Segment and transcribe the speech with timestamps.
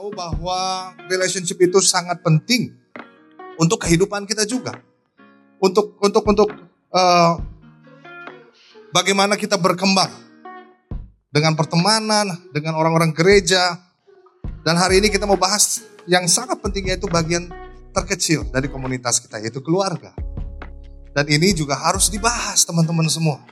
[0.00, 2.72] tahu bahwa relationship itu sangat penting
[3.60, 4.80] untuk kehidupan kita juga.
[5.60, 6.48] Untuk untuk untuk
[6.88, 7.36] uh,
[8.96, 10.08] bagaimana kita berkembang
[11.28, 13.76] dengan pertemanan, dengan orang-orang gereja.
[14.64, 17.52] Dan hari ini kita mau bahas yang sangat penting yaitu bagian
[17.92, 20.16] terkecil dari komunitas kita yaitu keluarga.
[21.12, 23.44] Dan ini juga harus dibahas teman-teman semua.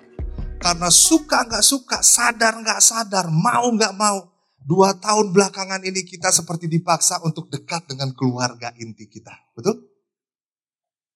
[0.65, 4.33] Karena suka nggak suka, sadar nggak sadar, mau nggak mau,
[4.68, 9.32] Dua tahun belakangan ini kita seperti dipaksa untuk dekat dengan keluarga inti kita.
[9.56, 9.80] Betul?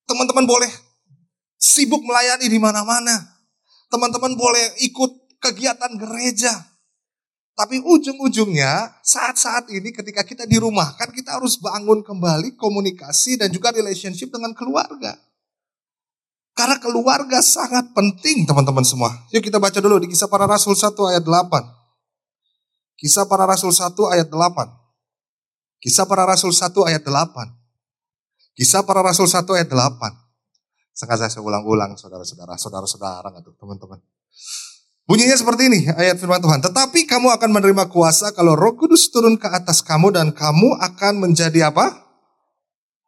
[0.08, 0.72] Teman-teman boleh
[1.60, 3.12] sibuk melayani di mana-mana.
[3.92, 6.64] Teman-teman boleh ikut kegiatan gereja.
[7.52, 13.52] Tapi ujung-ujungnya saat-saat ini ketika kita di rumah kan kita harus bangun kembali komunikasi dan
[13.52, 15.12] juga relationship dengan keluarga.
[16.56, 19.12] Karena keluarga sangat penting teman-teman semua.
[19.28, 21.81] Yuk kita baca dulu di kisah para rasul 1 ayat 8.
[23.02, 24.38] Kisah para Rasul 1 ayat 8.
[25.82, 27.34] Kisah para Rasul 1 ayat 8.
[28.54, 30.22] Kisah para Rasul 1 ayat 8.
[30.94, 33.98] Sengaja saya ulang-ulang saudara-saudara, saudara-saudara atau teman-teman.
[35.02, 36.62] Bunyinya seperti ini ayat firman Tuhan.
[36.62, 41.26] Tetapi kamu akan menerima kuasa kalau roh kudus turun ke atas kamu dan kamu akan
[41.26, 42.06] menjadi apa?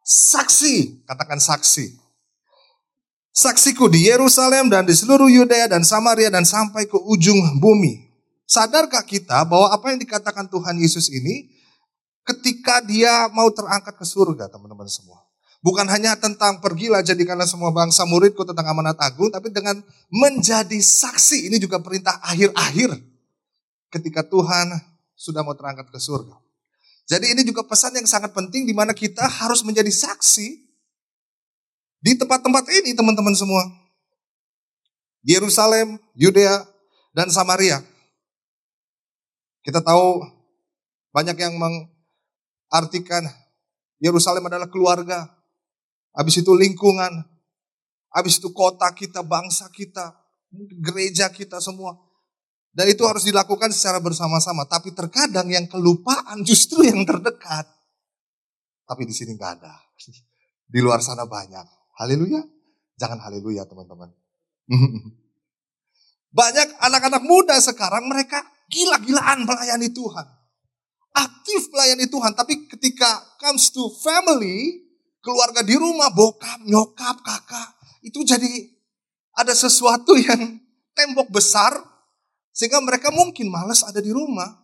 [0.03, 1.07] Saksi.
[1.07, 2.03] Katakan saksi.
[3.31, 8.04] Saksiku di Yerusalem dan di seluruh Yudea dan Samaria dan sampai ke ujung bumi.
[8.45, 11.49] Sadarkah kita bahwa apa yang dikatakan Tuhan Yesus ini
[12.25, 15.25] ketika dia mau terangkat ke surga teman-teman semua.
[15.65, 19.81] Bukan hanya tentang pergilah jadikanlah semua bangsa muridku tentang amanat agung, tapi dengan
[20.13, 21.49] menjadi saksi.
[21.49, 22.93] Ini juga perintah akhir-akhir
[23.89, 24.77] ketika Tuhan
[25.17, 26.37] sudah mau terangkat ke surga.
[27.09, 30.47] Jadi ini juga pesan yang sangat penting di mana kita harus menjadi saksi
[31.97, 33.65] di tempat-tempat ini teman-teman semua.
[35.25, 36.61] Yerusalem, Yudea,
[37.17, 37.81] dan Samaria.
[39.65, 40.21] Kita tahu
[41.09, 43.25] banyak yang mengartikan
[43.97, 45.25] Yerusalem adalah keluarga.
[46.13, 47.25] Habis itu lingkungan.
[48.13, 50.13] Habis itu kota kita, bangsa kita,
[50.79, 51.97] gereja kita semua.
[52.75, 54.69] Dan itu harus dilakukan secara bersama-sama.
[54.69, 57.65] Tapi terkadang yang kelupaan justru yang terdekat.
[58.85, 59.73] Tapi di sini nggak ada.
[60.73, 61.65] Di luar sana banyak.
[61.97, 62.43] Haleluya.
[63.01, 64.13] Jangan haleluya teman-teman.
[66.35, 70.27] Banyak anak-anak muda sekarang mereka gila-gilaan melayani Tuhan.
[71.15, 74.83] Aktif melayani Tuhan, tapi ketika comes to family,
[75.23, 77.69] keluarga di rumah, bokap, nyokap, kakak,
[78.03, 78.51] itu jadi
[79.33, 80.59] ada sesuatu yang
[80.91, 81.71] tembok besar,
[82.51, 84.63] sehingga mereka mungkin males ada di rumah.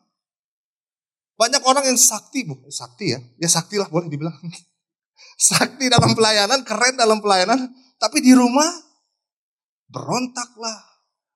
[1.40, 4.36] Banyak orang yang sakti, bu, sakti ya, ya sakti lah boleh dibilang.
[5.50, 8.68] sakti dalam pelayanan, keren dalam pelayanan, tapi di rumah
[9.88, 10.80] berontaklah,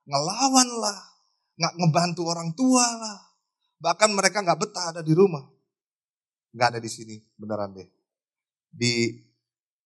[0.05, 1.14] ngelawanlah,
[1.55, 3.19] nggak ngebantu orang tua lah.
[3.79, 5.43] Bahkan mereka nggak betah ada di rumah.
[6.55, 7.87] Nggak ada di sini, beneran deh.
[8.71, 9.11] Di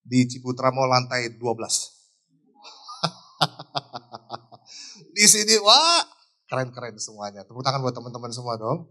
[0.01, 1.39] di Ciputra mau lantai 12.
[5.17, 6.05] di sini, wah
[6.49, 7.45] keren-keren semuanya.
[7.45, 8.89] Tepuk tangan buat teman-teman semua dong.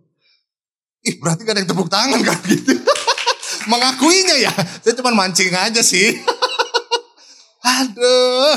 [1.07, 2.75] Ih berarti gak ada yang tepuk tangan kan gitu.
[3.71, 4.53] Mengakuinya ya,
[4.83, 6.19] saya cuma mancing aja sih.
[7.79, 8.55] Aduh.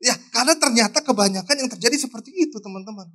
[0.00, 3.08] Ya karena ternyata kebanyakan yang terjadi seperti itu teman-teman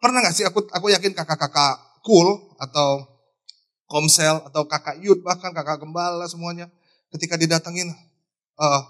[0.00, 3.04] pernah gak sih aku aku yakin kakak-kakak cool atau
[3.84, 6.66] komsel atau kakak yud bahkan kakak gembala semuanya
[7.12, 7.92] ketika didatengin
[8.56, 8.82] uh,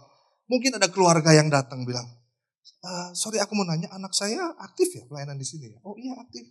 [0.47, 2.07] mungkin ada keluarga yang datang bilang
[2.85, 5.79] uh, sorry aku mau nanya anak saya aktif ya pelayanan di sini ya?
[5.85, 6.49] Oh iya aktif.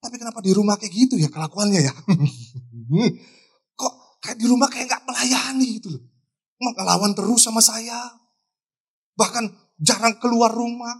[0.00, 1.94] Tapi kenapa di rumah kayak gitu ya kelakuannya ya?
[3.80, 6.02] Kok kayak di rumah kayak nggak melayani gitu loh
[6.64, 8.08] ngelawan terus sama saya
[9.18, 10.94] bahkan jarang keluar rumah.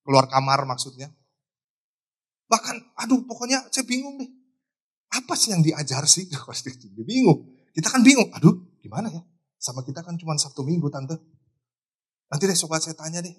[0.00, 1.12] Keluar kamar maksudnya
[2.50, 4.26] Bahkan, aduh pokoknya saya bingung deh.
[5.14, 6.26] Apa sih yang diajar sih?
[6.30, 7.46] Dia bingung.
[7.70, 8.26] Kita kan bingung.
[8.34, 9.22] Aduh, gimana ya?
[9.62, 11.14] Sama kita kan cuma Sabtu Minggu, Tante.
[12.30, 13.34] Nanti deh sobat saya tanya deh.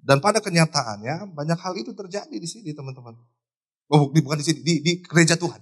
[0.00, 3.14] Dan pada kenyataannya banyak hal itu terjadi di sini teman-teman.
[3.90, 5.60] Oh bukan di sini, di, di gereja Tuhan.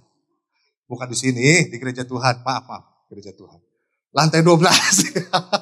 [0.87, 2.41] Bukan di sini, di gereja Tuhan.
[2.45, 3.59] Maaf, maaf, gereja Tuhan.
[4.15, 4.63] Lantai 12.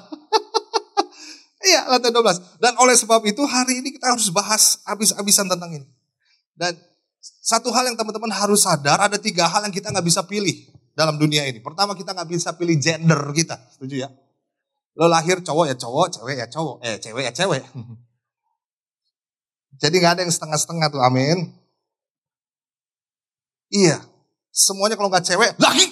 [1.89, 2.61] Lantai 12.
[2.61, 5.87] Dan oleh sebab itu hari ini kita harus bahas habis-habisan tentang ini.
[6.53, 6.75] Dan
[7.21, 10.53] satu hal yang teman-teman harus sadar, ada tiga hal yang kita nggak bisa pilih
[10.97, 11.61] dalam dunia ini.
[11.61, 14.09] Pertama kita nggak bisa pilih gender kita, setuju ya?
[14.97, 17.63] Lo lahir cowok ya cowok, cewek ya cowok, eh cewek ya cewek.
[19.81, 21.53] Jadi nggak ada yang setengah-setengah tuh, amin.
[23.69, 24.01] Iya,
[24.49, 25.85] semuanya kalau nggak cewek, laki.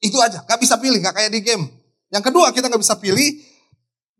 [0.00, 1.75] Itu aja, nggak bisa pilih, nggak kayak di game.
[2.10, 3.42] Yang kedua kita nggak bisa pilih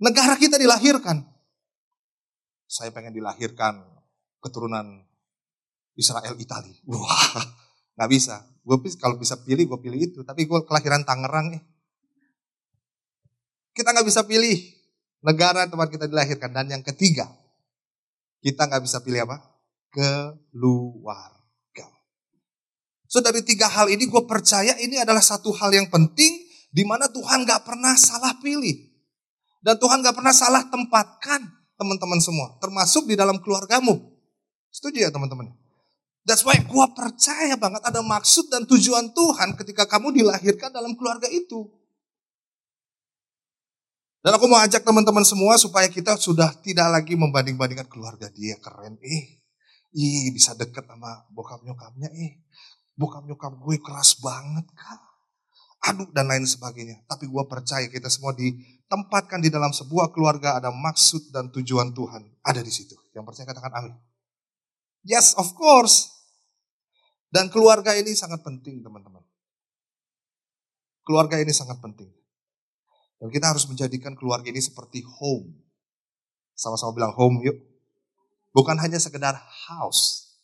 [0.03, 1.23] negara kita dilahirkan.
[2.67, 3.79] Saya pengen dilahirkan
[4.43, 5.07] keturunan
[5.95, 6.75] Israel Itali.
[6.91, 7.43] Wah,
[7.97, 8.43] nggak bisa.
[8.67, 10.21] Gue kalau bisa pilih, gue pilih itu.
[10.27, 11.63] Tapi gue kelahiran Tangerang nih.
[13.71, 14.59] Kita nggak bisa pilih
[15.23, 16.51] negara tempat kita dilahirkan.
[16.51, 17.31] Dan yang ketiga,
[18.43, 19.39] kita nggak bisa pilih apa?
[19.95, 21.87] Keluarga.
[23.07, 26.46] So dari tiga hal ini gue percaya ini adalah satu hal yang penting
[26.77, 28.93] di mana Tuhan nggak pernah salah pilih.
[29.67, 31.43] Dan Tuhan gak pernah salah tempatkan
[31.75, 32.55] teman-teman semua.
[32.63, 33.99] Termasuk di dalam keluargamu.
[34.71, 35.51] Setuju ya teman-teman?
[36.23, 41.27] That's why gue percaya banget ada maksud dan tujuan Tuhan ketika kamu dilahirkan dalam keluarga
[41.27, 41.67] itu.
[44.23, 48.99] Dan aku mau ajak teman-teman semua supaya kita sudah tidak lagi membanding-bandingkan keluarga dia keren.
[49.03, 49.43] Eh,
[49.99, 52.07] ih bisa deket sama bokap nyokapnya.
[52.11, 52.43] Eh,
[52.95, 55.06] bokap nyokap gue keras banget kak
[55.87, 57.07] aduk dan lain sebagainya.
[57.07, 62.23] Tapi gue percaya kita semua ditempatkan di dalam sebuah keluarga ada maksud dan tujuan Tuhan
[62.43, 62.99] ada di situ.
[63.15, 63.95] Yang percaya katakan amin.
[65.07, 66.11] Yes, of course.
[67.31, 69.23] Dan keluarga ini sangat penting teman-teman.
[71.07, 72.11] Keluarga ini sangat penting.
[73.23, 75.55] Dan kita harus menjadikan keluarga ini seperti home.
[76.59, 77.57] Sama-sama bilang home yuk.
[78.51, 79.37] Bukan hanya sekedar
[79.69, 80.35] house.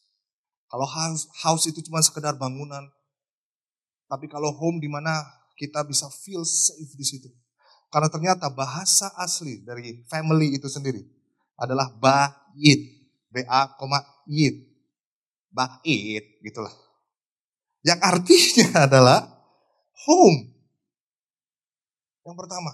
[0.71, 2.89] Kalau house, house itu cuma sekedar bangunan,
[4.13, 5.25] tapi kalau home di mana
[5.57, 7.33] kita bisa feel safe di situ.
[7.89, 11.01] Karena ternyata bahasa asli dari family itu sendiri
[11.57, 13.01] adalah bait.
[13.33, 13.73] B-A,
[14.29, 14.69] yit.
[15.49, 16.73] Bait, gitulah.
[17.81, 19.21] Yang artinya adalah
[20.05, 20.53] home.
[22.29, 22.73] Yang pertama.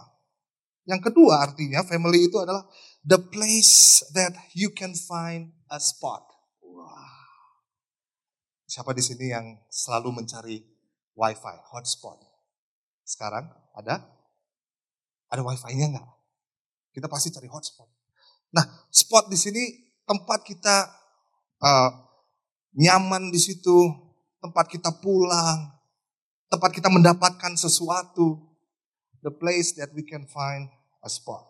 [0.91, 2.67] Yang kedua artinya family itu adalah
[3.07, 6.27] the place that you can find a spot.
[6.67, 7.15] Wah.
[8.67, 10.78] Siapa di sini yang selalu mencari
[11.19, 12.23] wifi, hotspot.
[13.03, 14.07] Sekarang ada?
[15.29, 16.09] Ada wifi-nya nggak?
[16.95, 17.91] Kita pasti cari hotspot.
[18.55, 19.65] Nah, spot di sini
[20.07, 20.89] tempat kita
[21.61, 21.91] uh,
[22.79, 23.93] nyaman di situ,
[24.41, 25.75] tempat kita pulang,
[26.49, 28.47] tempat kita mendapatkan sesuatu.
[29.19, 30.71] The place that we can find
[31.03, 31.43] a spot.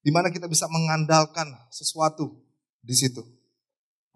[0.00, 2.32] Di mana kita bisa mengandalkan sesuatu
[2.80, 3.20] di situ.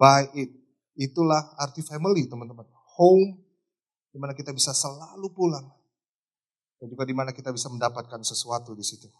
[0.00, 0.48] By it.
[0.96, 2.64] Itulah arti family, teman-teman.
[2.96, 3.47] Home
[4.08, 5.66] di mana kita bisa selalu pulang.
[6.78, 9.10] Dan juga di mana kita bisa mendapatkan sesuatu di situ.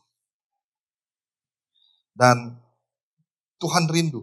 [2.15, 2.55] Dan
[3.59, 4.23] Tuhan rindu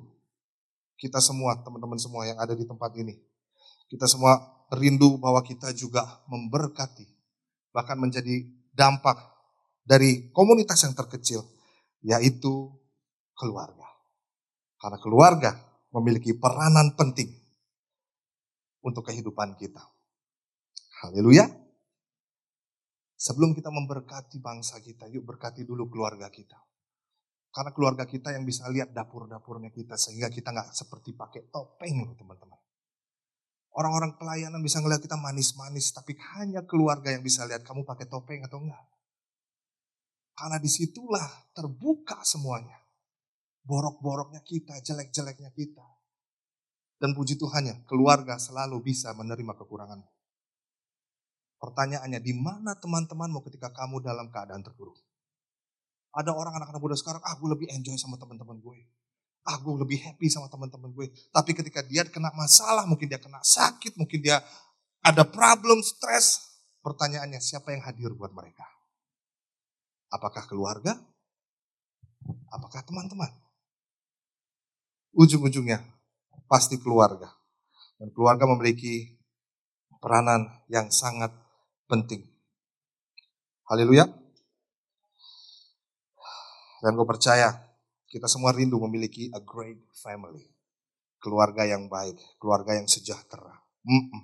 [0.96, 3.16] kita semua, teman-teman semua yang ada di tempat ini.
[3.92, 4.40] Kita semua
[4.74, 6.02] rindu bahwa kita juga
[6.32, 7.06] memberkati,
[7.76, 9.20] bahkan menjadi dampak
[9.86, 11.46] dari komunitas yang terkecil,
[12.02, 12.74] yaitu
[13.38, 13.86] keluarga.
[14.80, 15.52] Karena keluarga
[15.94, 17.32] memiliki peranan penting
[18.84, 19.95] untuk kehidupan kita.
[21.04, 21.44] Haleluya.
[23.16, 26.56] Sebelum kita memberkati bangsa kita, yuk berkati dulu keluarga kita.
[27.52, 32.60] Karena keluarga kita yang bisa lihat dapur-dapurnya kita sehingga kita nggak seperti pakai topeng teman-teman.
[33.76, 38.44] Orang-orang pelayanan bisa ngeliat kita manis-manis, tapi hanya keluarga yang bisa lihat kamu pakai topeng
[38.48, 38.88] atau enggak.
[40.36, 42.76] Karena di situlah terbuka semuanya.
[43.68, 45.84] Borok-boroknya kita, jelek-jeleknya kita.
[47.00, 50.15] Dan puji Tuhannya, keluarga selalu bisa menerima kekuranganmu.
[51.66, 55.02] Pertanyaannya, di mana teman-temanmu ketika kamu dalam keadaan terpuruk?
[56.14, 58.86] Ada orang anak-anak muda sekarang, ah gue lebih enjoy sama teman-teman gue.
[59.50, 61.10] Ah gue lebih happy sama teman-teman gue.
[61.34, 64.46] Tapi ketika dia kena masalah, mungkin dia kena sakit, mungkin dia
[65.02, 66.54] ada problem, stres.
[66.86, 68.70] Pertanyaannya, siapa yang hadir buat mereka?
[70.14, 71.02] Apakah keluarga?
[72.54, 73.34] Apakah teman-teman?
[75.18, 75.82] Ujung-ujungnya
[76.46, 77.34] pasti keluarga.
[77.98, 79.18] Dan keluarga memiliki
[79.98, 81.45] peranan yang sangat
[81.86, 82.26] penting.
[83.66, 84.06] Haleluya.
[86.82, 87.50] Dan gue percaya
[88.06, 90.46] kita semua rindu memiliki a great family.
[91.18, 93.66] Keluarga yang baik, keluarga yang sejahtera.
[93.82, 94.22] Mm -mm.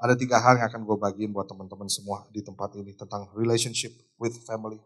[0.00, 3.92] Ada tiga hal yang akan gue bagiin buat teman-teman semua di tempat ini tentang relationship
[4.16, 4.80] with family.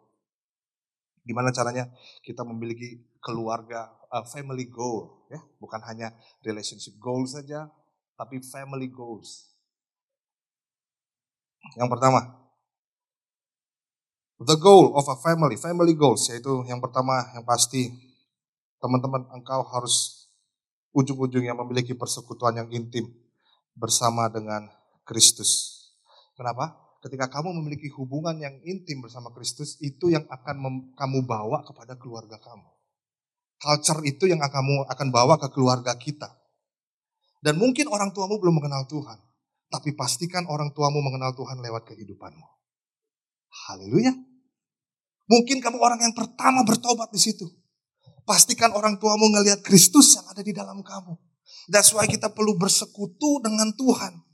[1.23, 1.87] Gimana caranya
[2.27, 5.29] kita memiliki keluarga, a family goal.
[5.31, 6.11] ya Bukan hanya
[6.43, 7.71] relationship goal saja,
[8.17, 9.58] tapi family goals.
[11.77, 12.21] Yang pertama,
[14.39, 17.91] the goal of a family, family goals, yaitu yang pertama yang pasti
[18.79, 20.27] teman-teman engkau harus
[20.95, 23.11] ujung-ujungnya memiliki persekutuan yang intim
[23.75, 24.71] bersama dengan
[25.03, 25.83] Kristus.
[26.39, 26.75] Kenapa?
[26.99, 32.43] Ketika kamu memiliki hubungan yang intim bersama Kristus, itu yang akan kamu bawa kepada keluarga
[32.43, 32.67] kamu.
[33.59, 36.31] Culture itu yang kamu akan bawa ke keluarga kita.
[37.39, 39.19] Dan mungkin orang tuamu belum mengenal Tuhan.
[39.69, 42.47] Tapi pastikan orang tuamu mengenal Tuhan lewat kehidupanmu.
[43.69, 44.17] Haleluya.
[45.29, 47.45] Mungkin kamu orang yang pertama bertobat di situ.
[48.25, 51.17] Pastikan orang tuamu ngelihat Kristus yang ada di dalam kamu.
[51.69, 54.25] That's why kita perlu bersekutu dengan Tuhan.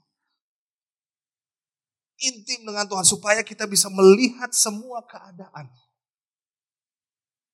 [2.23, 5.67] Intim dengan Tuhan supaya kita bisa melihat semua keadaan.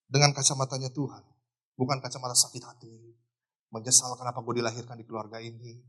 [0.04, 1.24] Dengan kacamatanya Tuhan.
[1.80, 3.16] Bukan kacamata sakit hati.
[3.72, 5.80] Menyesal kenapa gue dilahirkan di keluarga ini.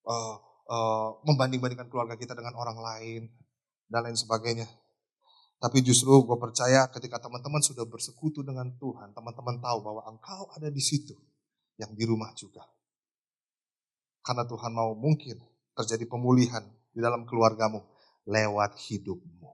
[0.00, 3.22] Uh, uh, membanding-bandingkan keluarga kita dengan orang lain.
[3.90, 4.70] Dan lain sebagainya.
[5.60, 10.70] Tapi justru gue percaya ketika teman-teman sudah bersekutu dengan Tuhan, teman-teman tahu bahwa engkau ada
[10.70, 11.12] di situ,
[11.76, 12.64] yang di rumah juga.
[14.24, 15.36] Karena Tuhan mau mungkin
[15.76, 17.82] terjadi pemulihan di dalam keluargamu
[18.30, 19.50] lewat hidupmu.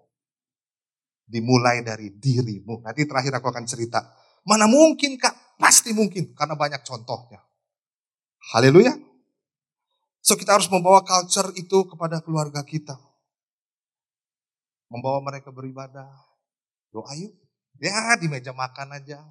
[1.26, 2.87] Dimulai dari dirimu.
[2.87, 3.99] Nanti terakhir aku akan cerita.
[4.46, 5.58] Mana mungkin kak?
[5.58, 7.42] Pasti mungkin karena banyak contohnya.
[8.54, 9.05] Haleluya.
[10.26, 12.99] So kita harus membawa culture itu kepada keluarga kita
[14.90, 16.11] membawa mereka beribadah.
[16.90, 17.35] Doa yuk.
[17.78, 19.23] Ya di meja makan aja.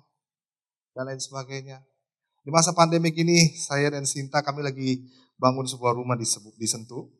[0.96, 1.84] Dan lain sebagainya.
[2.46, 5.04] Di masa pandemi ini saya dan Sinta kami lagi
[5.36, 6.24] bangun sebuah rumah di,
[6.56, 7.12] di Sentul.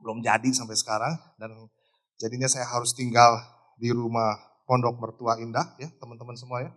[0.00, 1.12] Belum jadi sampai sekarang.
[1.36, 1.52] Dan
[2.16, 3.36] jadinya saya harus tinggal
[3.76, 6.72] di rumah Pondok Mertua Indah ya teman-teman semua ya.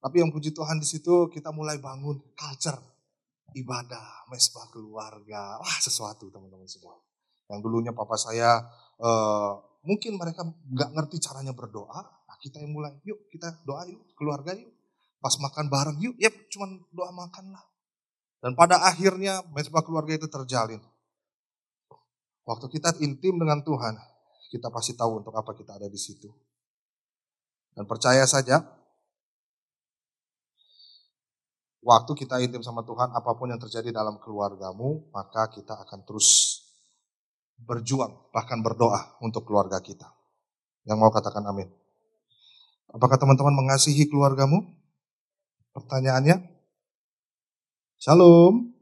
[0.00, 2.78] Tapi yang puji Tuhan di situ kita mulai bangun culture
[3.56, 5.58] ibadah, mesbah keluarga.
[5.58, 6.98] Wah sesuatu teman-teman semua.
[7.50, 8.62] Yang dulunya papa saya
[9.02, 12.00] uh, mungkin mereka nggak ngerti caranya berdoa.
[12.00, 14.70] Nah, kita yang mulai, yuk kita doa yuk, keluarga yuk.
[15.20, 17.64] Pas makan bareng yuk, ya cuman doa makan lah.
[18.40, 20.80] Dan pada akhirnya mesbah keluarga itu terjalin.
[22.48, 23.94] Waktu kita intim dengan Tuhan,
[24.48, 26.32] kita pasti tahu untuk apa kita ada di situ.
[27.76, 28.64] Dan percaya saja,
[31.80, 36.60] waktu kita intim sama Tuhan, apa pun yang terjadi dalam keluargamu, maka kita akan terus
[37.60, 40.08] berjuang, bahkan berdoa untuk keluarga kita.
[40.88, 41.68] Yang mau katakan amin.
[42.90, 44.64] Apakah teman-teman mengasihi keluargamu?
[45.76, 46.40] Pertanyaannya?
[48.00, 48.72] Shalom.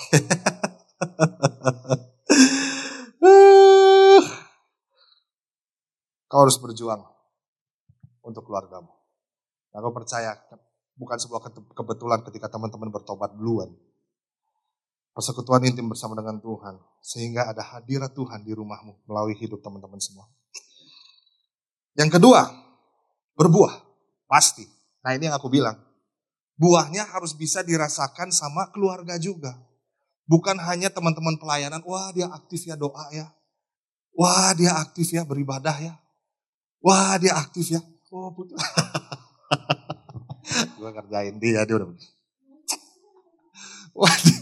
[6.30, 7.02] Kau harus berjuang
[8.22, 8.94] untuk keluargamu.
[9.74, 10.38] Aku percaya
[11.00, 11.40] bukan sebuah
[11.72, 13.72] kebetulan ketika teman-teman bertobat duluan
[15.20, 16.78] persekutuan intim bersama dengan Tuhan.
[17.04, 20.24] Sehingga ada hadirat Tuhan di rumahmu melalui hidup teman-teman semua.
[21.98, 22.48] Yang kedua,
[23.36, 23.84] berbuah.
[24.30, 24.64] Pasti.
[25.02, 25.76] Nah ini yang aku bilang.
[26.60, 29.56] Buahnya harus bisa dirasakan sama keluarga juga.
[30.28, 33.32] Bukan hanya teman-teman pelayanan, wah dia aktif ya doa ya.
[34.12, 35.96] Wah dia aktif ya beribadah ya.
[36.84, 37.80] Wah dia aktif ya.
[38.12, 38.60] Oh putus.
[40.80, 41.92] Gue kerjain dia, dia udah.
[43.92, 44.40] Wah dia,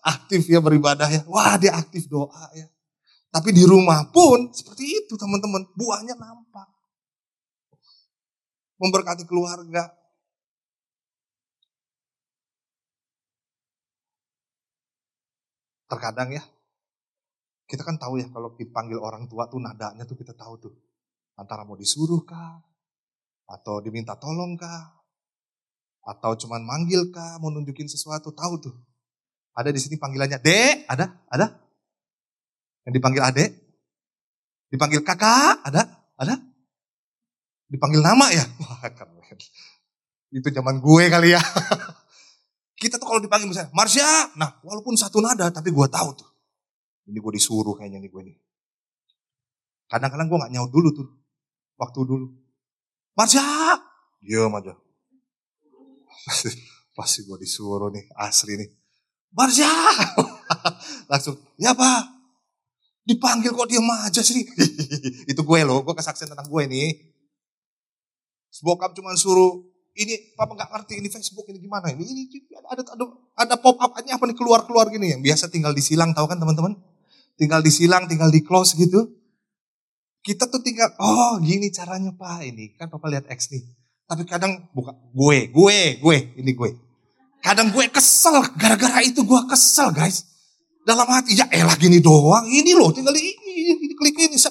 [0.00, 1.20] aktif ya beribadah ya.
[1.28, 2.64] Wah dia aktif doa ya.
[3.28, 5.68] Tapi di rumah pun seperti itu teman-teman.
[5.76, 6.64] Buahnya nampak.
[8.80, 9.92] Memberkati keluarga.
[15.86, 16.42] Terkadang ya,
[17.70, 20.74] kita kan tahu ya kalau dipanggil orang tua tuh nadanya tuh kita tahu tuh.
[21.38, 22.58] Antara mau disuruh kah,
[23.46, 24.95] atau diminta tolong kah,
[26.06, 28.74] atau cuman manggil kah, mau nunjukin sesuatu, tahu tuh.
[29.58, 31.10] Ada di sini panggilannya Dek, ada?
[31.26, 31.46] Ada?
[32.86, 33.50] Yang dipanggil Adek?
[34.70, 35.66] Dipanggil kakak?
[35.66, 35.82] Ada?
[36.14, 36.34] Ada?
[37.66, 38.46] Dipanggil nama ya?
[38.62, 39.18] Wah keren.
[40.30, 41.42] Itu zaman gue kali ya.
[42.80, 44.36] Kita tuh kalau dipanggil misalnya, Marsha.
[44.38, 46.30] Nah walaupun satu nada tapi gue tahu tuh.
[47.10, 48.36] Ini gue disuruh kayaknya nih gue nih.
[49.86, 51.08] Kadang-kadang gue gak nyaut dulu tuh.
[51.78, 52.26] Waktu dulu.
[53.18, 53.42] Marsha.
[54.22, 54.74] Diam aja.
[56.26, 56.50] Pasti,
[56.90, 58.70] pasti gue disuruh nih, asli nih.
[59.30, 59.70] Marsha.
[61.10, 62.02] Langsung, ya pak.
[63.06, 64.42] Dipanggil kok diam aja sih.
[65.30, 67.14] itu gue loh, gue kesaksian tentang gue ini.
[68.58, 69.62] Bokap cuma suruh,
[69.96, 72.22] ini papa nggak ngerti ini Facebook ini gimana ini ini
[72.68, 73.04] ada ada
[73.36, 76.76] ada pop up apa nih keluar keluar gini yang biasa tinggal disilang tahu kan teman-teman
[77.40, 79.08] tinggal disilang tinggal di close gitu
[80.20, 83.64] kita tuh tinggal oh gini caranya pak ini kan papa lihat X nih
[84.06, 86.70] tapi kadang buka gue gue gue ini gue
[87.46, 90.26] Kadang gue kesel, gara-gara itu gue kesel guys.
[90.82, 94.34] Dalam hati, ya elah gini doang, ini loh tinggal ini, ini klik ini.
[94.34, 94.50] Set.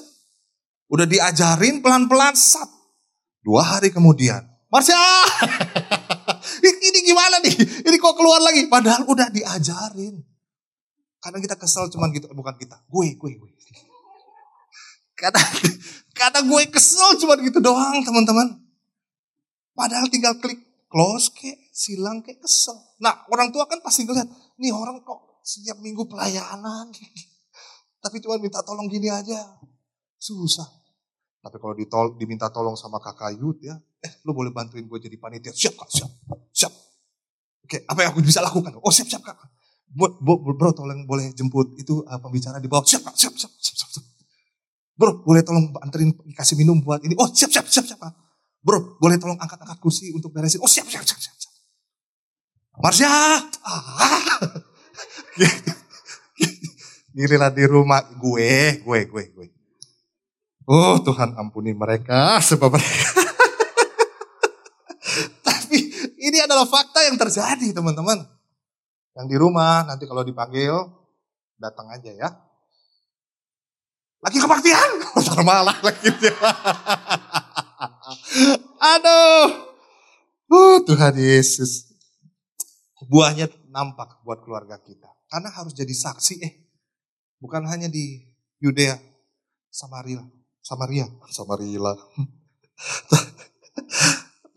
[0.88, 2.64] Udah diajarin pelan-pelan, sat.
[3.44, 4.40] Dua hari kemudian,
[4.72, 4.96] Marsha,
[6.88, 7.84] ini gimana nih?
[7.84, 8.64] Ini kok keluar lagi?
[8.64, 10.16] Padahal udah diajarin.
[11.20, 13.50] Kadang kita kesel cuman gitu, bukan kita, gue, gue, gue.
[15.20, 15.44] Kadang,
[16.16, 18.65] kadang gue kesel cuman gitu doang teman-teman.
[19.76, 22.74] Padahal tinggal klik close kayak silang kayak kesel.
[23.04, 24.24] Nah orang tua kan pasti ngeliat,
[24.56, 26.88] nih orang kok setiap minggu pelayanan.
[28.02, 29.36] Tapi cuma minta tolong gini aja.
[30.16, 30.64] Susah.
[31.44, 35.14] Tapi kalau ditol, diminta tolong sama kakak Yud ya, eh lu boleh bantuin gue jadi
[35.14, 35.54] panitia.
[35.54, 36.10] Siap kak, siap.
[36.50, 36.72] Siap.
[37.62, 38.74] Oke, apa yang aku bisa lakukan?
[38.82, 39.38] Oh siap, siap kak.
[39.86, 42.82] Bro, bro, bro tolong boleh jemput itu uh, pembicara di bawah.
[42.82, 44.04] Siap kak, siap, siap, siap, siap.
[44.96, 47.14] Bro, boleh tolong anterin kasih minum buat ini.
[47.14, 48.25] Oh siap, siap, siap, siap kak.
[48.66, 50.58] Bro, boleh tolong angkat-angkat kursi untuk beresin.
[50.58, 51.34] Oh siap, siap, siap, siap.
[52.90, 53.46] siap.
[53.62, 54.42] Ah.
[57.54, 59.46] Di rumah gue, gue, gue, gue.
[60.66, 63.22] Oh Tuhan ampuni mereka sebab mereka.
[65.46, 65.78] Tapi
[66.18, 68.18] ini adalah fakta yang terjadi teman-teman.
[69.14, 70.74] Yang di rumah nanti kalau dipanggil
[71.56, 72.28] datang aja ya.
[74.20, 74.90] Lagi kebaktian,
[75.46, 76.34] malah lagi dia.
[78.76, 79.46] Aduh,
[80.52, 81.88] uh, Tuhan Yesus.
[83.06, 85.08] Buahnya nampak buat keluarga kita.
[85.30, 86.52] Karena harus jadi saksi eh.
[87.40, 88.24] Bukan hanya di
[88.60, 88.96] Yudea,
[89.68, 90.24] Samaria,
[90.64, 91.80] Samaria, Samaria.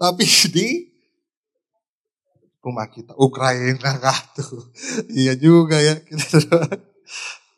[0.02, 0.68] Tapi di
[2.64, 4.72] rumah kita, Ukraina kah tuh.
[5.12, 6.00] Iya juga ya.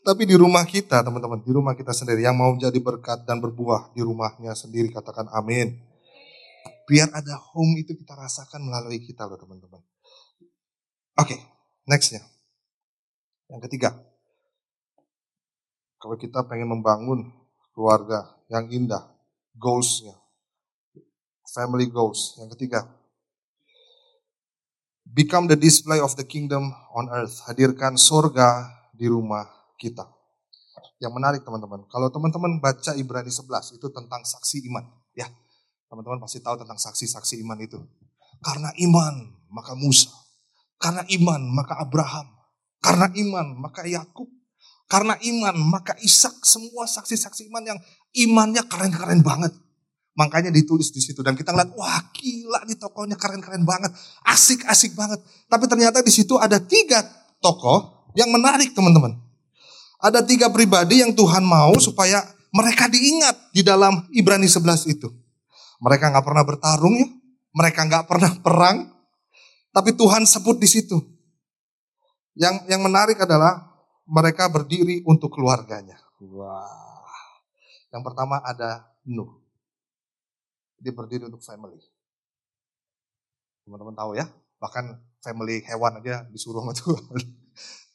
[0.02, 3.94] Tapi di rumah kita teman-teman, di rumah kita sendiri yang mau menjadi berkat dan berbuah
[3.94, 5.91] di rumahnya sendiri katakan amin.
[6.92, 9.80] Biar ada home itu kita rasakan melalui kita loh teman-teman.
[11.16, 11.40] Oke, okay,
[11.88, 12.20] nextnya.
[13.48, 13.96] Yang ketiga,
[15.96, 17.32] kalau kita pengen membangun
[17.72, 19.08] keluarga yang indah,
[19.56, 20.20] goalsnya,
[21.56, 22.36] family goals.
[22.44, 22.84] Yang ketiga,
[25.08, 27.40] become the display of the kingdom on earth.
[27.48, 29.48] Hadirkan surga di rumah
[29.80, 30.12] kita.
[31.00, 34.86] Yang menarik teman-teman, kalau teman-teman baca Ibrani 11 itu tentang saksi iman.
[35.16, 35.32] Ya,
[35.92, 37.76] teman-teman pasti tahu tentang saksi-saksi iman itu.
[38.40, 40.08] Karena iman, maka Musa.
[40.80, 42.32] Karena iman, maka Abraham.
[42.80, 44.32] Karena iman, maka Yakub.
[44.88, 47.80] Karena iman, maka Ishak semua saksi-saksi iman yang
[48.16, 49.52] imannya keren-keren banget.
[50.16, 53.92] Makanya ditulis di situ dan kita ngeliat, wah gila nih tokohnya keren-keren banget,
[54.28, 55.20] asik-asik banget.
[55.48, 57.04] Tapi ternyata di situ ada tiga
[57.40, 59.16] tokoh yang menarik teman-teman.
[60.04, 65.21] Ada tiga pribadi yang Tuhan mau supaya mereka diingat di dalam Ibrani 11 itu.
[65.82, 67.10] Mereka nggak pernah bertarung ya,
[67.58, 68.78] mereka nggak pernah perang,
[69.74, 71.02] tapi Tuhan sebut di situ.
[72.38, 73.72] Yang yang menarik adalah
[74.06, 76.00] mereka berdiri untuk keluarganya.
[76.22, 77.02] Wah.
[77.92, 79.42] Yang pertama ada Nuh.
[80.78, 81.82] Dia berdiri untuk family.
[83.66, 84.26] Teman-teman tahu ya,
[84.62, 87.18] bahkan family hewan aja disuruh sama Tuhan.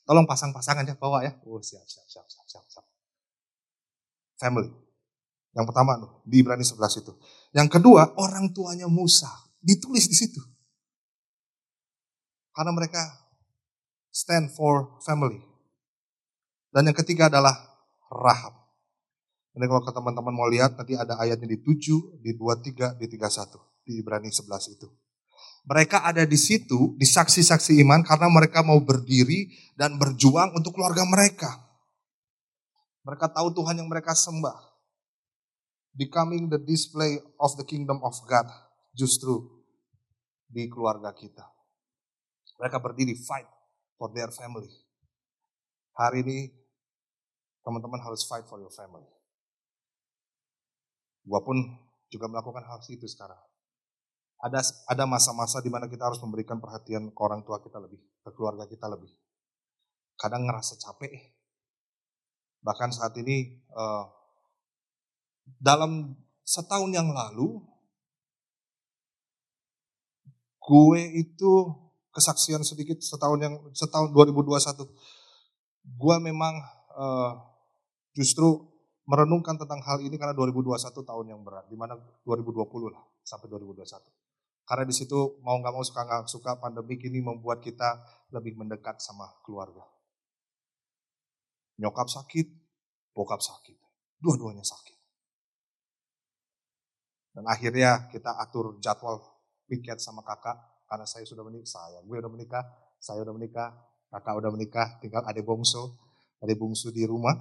[0.06, 1.34] Tolong pasang-pasangan ya bawa ya.
[1.46, 2.86] Oh siap, siap, siap, siap, siap, siap.
[4.38, 4.85] Family.
[5.56, 7.12] Yang pertama Nuh, di Ibrani 11 itu.
[7.56, 9.32] Yang kedua, orang tuanya Musa.
[9.64, 10.38] Ditulis di situ.
[12.52, 13.00] Karena mereka
[14.12, 15.40] stand for family.
[16.68, 17.56] Dan yang ketiga adalah
[18.12, 18.52] Rahab.
[19.56, 23.56] Ini kalau ke teman-teman mau lihat, nanti ada ayatnya di 7, di 23, di 31.
[23.80, 24.84] Di Ibrani 11 itu.
[25.64, 31.08] Mereka ada di situ, di saksi-saksi iman, karena mereka mau berdiri dan berjuang untuk keluarga
[31.08, 31.64] mereka.
[33.08, 34.65] Mereka tahu Tuhan yang mereka sembah.
[35.96, 38.44] Becoming the display of the kingdom of God.
[38.92, 39.56] Justru
[40.46, 41.44] di keluarga kita.
[42.60, 43.48] Mereka berdiri fight
[43.96, 44.70] for their family.
[45.96, 46.38] Hari ini
[47.64, 49.08] teman-teman harus fight for your family.
[51.26, 51.58] Gua pun
[52.12, 53.40] juga melakukan hal itu sekarang.
[54.36, 58.30] Ada ada masa-masa di mana kita harus memberikan perhatian ke orang tua kita lebih, ke
[58.36, 59.10] keluarga kita lebih.
[60.16, 61.12] Kadang ngerasa capek.
[62.64, 64.04] Bahkan saat ini uh,
[65.60, 67.62] dalam setahun yang lalu,
[70.62, 71.52] gue itu
[72.10, 74.86] kesaksian sedikit setahun yang setahun 2021.
[75.86, 76.54] Gue memang
[76.98, 77.38] uh,
[78.16, 78.66] justru
[79.06, 81.94] merenungkan tentang hal ini karena 2021 tahun yang berat, di mana
[82.26, 83.86] 2020 lah sampai 2021.
[84.66, 88.02] Karena di situ mau nggak mau suka nggak suka pandemi ini membuat kita
[88.34, 89.86] lebih mendekat sama keluarga.
[91.78, 92.46] Nyokap sakit,
[93.14, 93.78] bokap sakit,
[94.18, 94.95] dua-duanya sakit.
[97.36, 99.20] Dan akhirnya kita atur jadwal
[99.68, 100.56] piket sama kakak
[100.88, 102.64] karena saya sudah menikah, saya gue udah menikah,
[102.96, 103.76] saya udah menikah,
[104.08, 105.92] kakak udah menikah, tinggal adik bungsu,
[106.40, 107.36] adik bungsu di rumah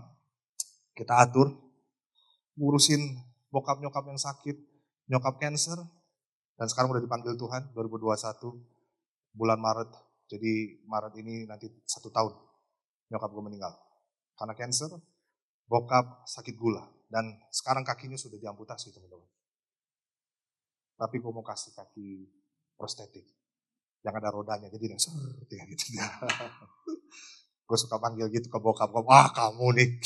[0.96, 1.52] kita atur,
[2.60, 3.00] ngurusin
[3.52, 4.58] bokap nyokap yang sakit,
[5.12, 5.80] nyokap cancer,
[6.56, 9.92] dan sekarang udah dipanggil Tuhan 2021 bulan Maret.
[10.32, 12.36] Jadi Maret ini nanti satu tahun
[13.12, 13.76] nyokap gue meninggal.
[14.40, 14.92] Karena cancer,
[15.68, 16.84] bokap sakit gula.
[17.12, 19.35] Dan sekarang kakinya sudah diamputasi teman-teman.
[20.96, 22.32] Tapi gue mau kasih kaki
[22.80, 23.28] prostetik.
[24.02, 25.98] Yang ada rodanya, jadi yang seperti gitu.
[27.68, 29.90] gue suka panggil gitu ke bokap, wah kamu nih.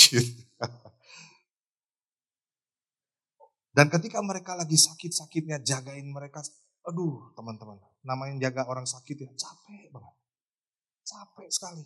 [3.76, 6.42] Dan ketika mereka lagi sakit-sakitnya, jagain mereka,
[6.88, 10.16] Aduh teman-teman, namanya jaga orang sakit ya capek banget.
[11.04, 11.84] Capek sekali.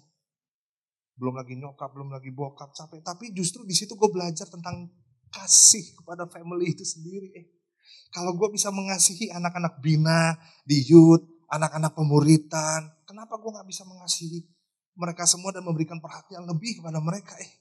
[1.17, 3.01] Belum lagi nyokap, belum lagi bokap, capek.
[3.01, 4.89] Tapi justru di situ gue belajar tentang
[5.33, 7.29] kasih kepada family itu sendiri.
[7.33, 7.45] Eh,
[8.13, 14.45] kalau gue bisa mengasihi anak-anak bina di youth, anak-anak pemuritan, kenapa gue gak bisa mengasihi
[14.93, 17.33] mereka semua dan memberikan perhatian lebih kepada mereka?
[17.41, 17.51] Eh,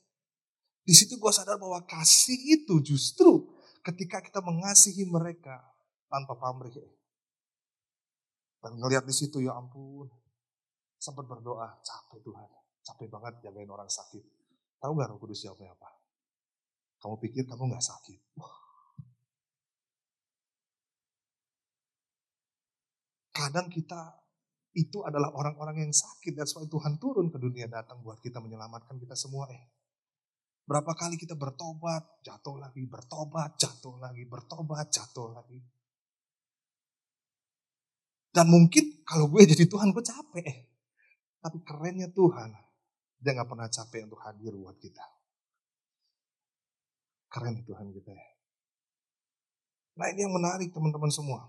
[0.84, 3.48] di situ gue sadar bahwa kasih itu justru
[3.80, 5.60] ketika kita mengasihi mereka
[6.12, 6.76] tanpa pamrih.
[6.76, 6.92] Eh.
[8.62, 10.06] Dan ngelihat di situ ya ampun,
[11.00, 12.50] sempat berdoa, capek Tuhan,
[12.86, 14.22] capek banget jagain orang sakit.
[14.78, 15.90] Tahu gak Roh Kudus jawabnya apa?
[17.02, 18.20] Kamu pikir kamu gak sakit?
[18.38, 18.61] Wah.
[23.32, 24.12] Kadang kita
[24.72, 26.32] itu adalah orang-orang yang sakit.
[26.36, 29.48] dan why Tuhan turun ke dunia datang buat kita menyelamatkan kita semua.
[29.52, 29.62] Eh,
[30.64, 35.60] berapa kali kita bertobat, jatuh lagi, bertobat, jatuh lagi, bertobat, jatuh lagi.
[38.32, 40.72] Dan mungkin kalau gue jadi Tuhan gue capek.
[41.42, 42.54] Tapi kerennya Tuhan,
[43.18, 45.04] dia gak pernah capek untuk hadir buat kita.
[47.28, 48.28] Keren Tuhan kita ya.
[50.00, 51.44] Nah ini yang menarik teman-teman semua.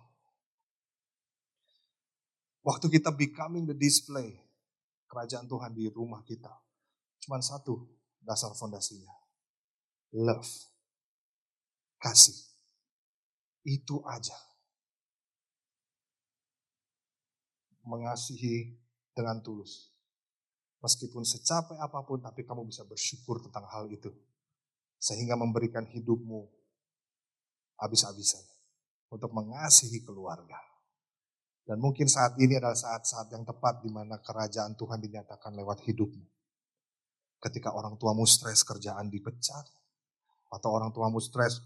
[2.63, 4.39] Waktu kita becoming the display
[5.11, 6.51] kerajaan Tuhan di rumah kita.
[7.21, 7.83] Cuman satu
[8.23, 9.11] dasar fondasinya.
[10.15, 10.51] Love.
[11.99, 12.35] Kasih.
[13.63, 14.35] Itu aja.
[17.83, 18.79] mengasihi
[19.11, 19.91] dengan tulus.
[20.83, 24.11] Meskipun secapek apa pun, tapi kamu bisa bersyukur tentang hal itu.
[24.99, 26.47] Sehingga memberikan hidupmu
[27.79, 28.43] habis-habisan
[29.11, 30.59] untuk mengasihi keluarga.
[31.63, 36.27] Dan mungkin saat ini adalah saat-saat yang tepat di mana kerajaan Tuhan dinyatakan lewat hidupmu.
[37.39, 39.63] Ketika orang tuamu stres kerjaan dipecat,
[40.53, 41.63] atau orang tuamu stres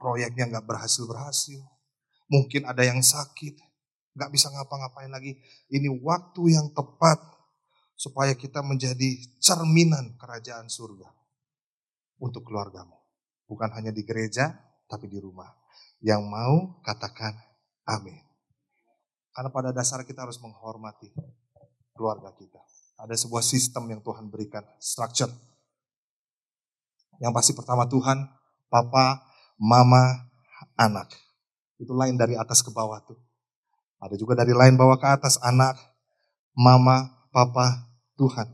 [0.00, 1.60] proyeknya nggak berhasil-berhasil,
[2.30, 3.58] mungkin ada yang sakit,
[4.16, 5.36] nggak bisa ngapa-ngapain lagi.
[5.68, 7.20] Ini waktu yang tepat
[7.98, 11.10] supaya kita menjadi cerminan kerajaan surga
[12.22, 12.96] untuk keluargamu.
[13.44, 14.56] Bukan hanya di gereja,
[14.88, 15.52] tapi di rumah.
[16.00, 17.36] Yang mau katakan
[17.84, 18.29] amin.
[19.30, 21.10] Karena pada dasar kita harus menghormati
[21.94, 22.58] keluarga kita.
[23.00, 25.30] Ada sebuah sistem yang Tuhan berikan, structure.
[27.20, 28.28] Yang pasti pertama Tuhan,
[28.68, 29.24] papa,
[29.56, 30.28] mama,
[30.76, 31.12] anak.
[31.80, 33.16] Itu lain dari atas ke bawah tuh.
[34.00, 35.76] Ada juga dari lain bawah ke atas, anak,
[36.56, 38.48] mama, papa, Tuhan.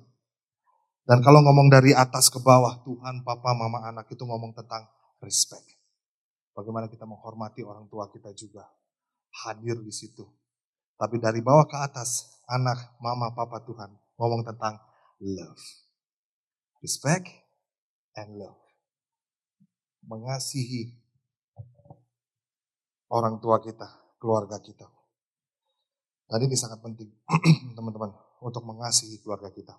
[1.06, 4.82] Dan kalau ngomong dari atas ke bawah, Tuhan, papa, mama, anak itu ngomong tentang
[5.22, 5.70] respect.
[6.50, 8.66] Bagaimana kita menghormati orang tua kita juga.
[9.46, 10.26] Hadir di situ.
[10.96, 14.80] Tapi dari bawah ke atas, anak, mama, papa, Tuhan ngomong tentang
[15.20, 15.62] love.
[16.80, 17.28] Respect
[18.16, 18.56] and love.
[20.08, 20.96] Mengasihi
[23.12, 24.88] orang tua kita, keluarga kita.
[26.26, 27.06] Dan ini sangat penting,
[27.76, 28.10] teman-teman,
[28.42, 29.76] untuk mengasihi keluarga kita.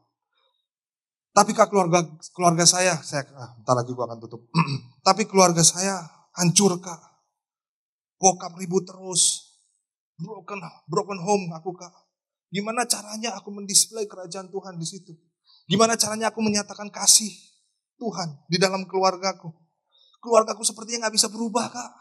[1.38, 2.02] Tapi kak keluarga
[2.34, 4.50] keluarga saya, saya ah, bentar lagi gua akan tutup.
[5.08, 6.02] Tapi keluarga saya
[6.34, 6.98] hancur kak.
[8.18, 9.47] Bokap ribut terus.
[10.18, 11.94] Broken broken home aku kak.
[12.50, 15.14] Gimana caranya aku mendisplay kerajaan Tuhan di situ?
[15.70, 17.30] Gimana caranya aku menyatakan kasih
[18.02, 19.54] Tuhan di dalam keluargaku?
[20.18, 21.92] Keluargaku sepertinya nggak bisa berubah kak.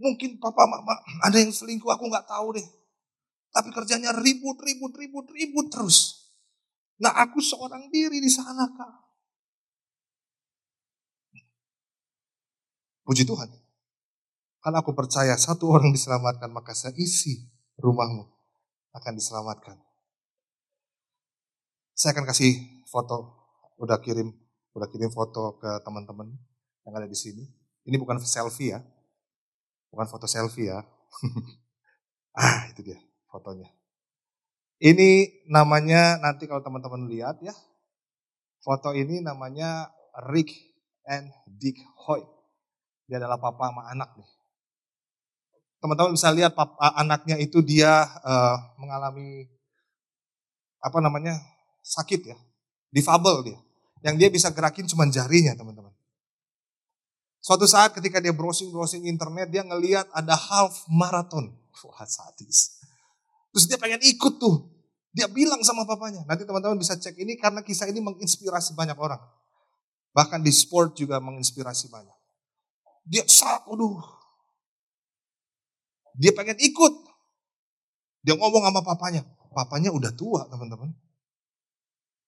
[0.00, 2.66] Mungkin papa mama ada yang selingkuh aku nggak tahu deh.
[3.54, 6.26] Tapi kerjanya ribut, ribut, ribut, ribut terus.
[6.98, 8.94] Nah aku seorang diri di sana kak.
[13.04, 13.63] Puji Tuhan.
[14.64, 18.24] Karena aku percaya satu orang diselamatkan maka saya isi rumahmu
[18.96, 19.76] akan diselamatkan.
[21.92, 23.44] Saya akan kasih foto,
[23.76, 24.32] udah kirim,
[24.72, 26.32] udah kirim foto ke teman-teman
[26.88, 27.44] yang ada di sini.
[27.84, 28.80] Ini bukan selfie ya,
[29.92, 30.80] bukan foto selfie ya.
[32.40, 32.98] ah itu dia
[33.28, 33.68] fotonya.
[34.80, 37.52] Ini namanya nanti kalau teman-teman lihat ya.
[38.64, 39.92] Foto ini namanya
[40.32, 40.56] Rick
[41.04, 41.76] and Dick
[42.08, 42.24] Hoy.
[43.04, 44.43] Dia adalah papa sama anak nih.
[45.84, 49.44] Teman-teman bisa lihat papa, anaknya itu dia uh, mengalami
[50.80, 51.36] apa namanya
[51.84, 52.36] sakit ya,
[52.88, 53.60] difabel dia.
[54.00, 55.92] Yang dia bisa gerakin cuma jarinya teman-teman.
[57.44, 61.52] Suatu saat ketika dia browsing-browsing internet, dia ngeliat ada half marathon.
[61.84, 62.80] Wah sadis.
[63.52, 64.72] Terus dia pengen ikut tuh.
[65.12, 66.24] Dia bilang sama papanya.
[66.24, 69.20] Nanti teman-teman bisa cek ini karena kisah ini menginspirasi banyak orang.
[70.16, 72.16] Bahkan di sport juga menginspirasi banyak.
[73.04, 74.13] Dia sak, aduh.
[76.14, 76.94] Dia pengen ikut.
[78.24, 79.22] Dia ngomong sama papanya.
[79.54, 80.90] Papanya udah tua teman-teman.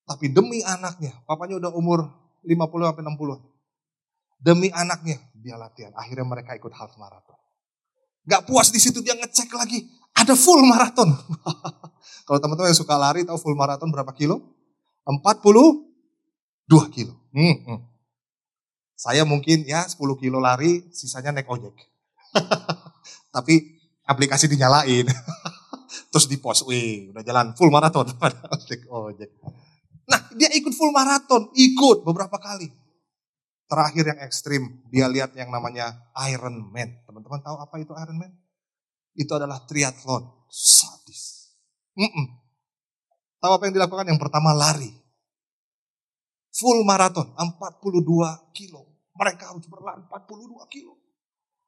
[0.07, 2.07] Tapi demi anaknya, papanya udah umur
[2.47, 3.43] 50 sampai 60.
[4.39, 5.91] Demi anaknya dia latihan.
[5.99, 7.35] Akhirnya mereka ikut half marathon.
[8.27, 9.87] Gak puas di situ dia ngecek lagi.
[10.15, 11.11] Ada full maraton.
[12.27, 14.43] Kalau teman-teman yang suka lari tahu full maraton berapa kilo?
[15.07, 15.87] 42
[16.91, 17.15] kilo.
[17.31, 17.79] Hmm, hmm.
[18.99, 21.75] Saya mungkin ya 10 kilo lari, sisanya naik ojek.
[23.35, 23.76] Tapi
[24.07, 25.07] aplikasi dinyalain.
[26.15, 28.07] Terus di post, wih udah jalan full maraton.
[30.07, 32.71] Nah dia ikut full maraton, ikut beberapa kali.
[33.67, 35.91] Terakhir yang ekstrim, dia lihat yang namanya
[36.31, 37.03] Iron Man.
[37.03, 38.31] Teman-teman tahu apa itu Iron Man?
[39.19, 40.47] Itu adalah triathlon.
[40.47, 41.51] Sadis.
[41.99, 42.27] Mm -mm.
[43.43, 44.07] Tahu apa yang dilakukan?
[44.07, 44.95] Yang pertama lari.
[46.55, 48.87] Full maraton, 42 kilo.
[49.19, 50.95] Mereka harus berlari 42 kilo.